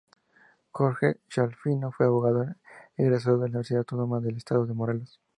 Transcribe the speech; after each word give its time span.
Jorge 0.71 1.17
Schiaffino 1.29 1.91
fue 1.91 2.07
abogado 2.07 2.55
egresado 2.97 3.35
de 3.37 3.41
la 3.41 3.47
Universidad 3.49 3.81
Autónoma 3.81 4.19
del 4.19 4.37
Estado 4.37 4.65
de 4.65 4.73
Morelos. 4.73 5.21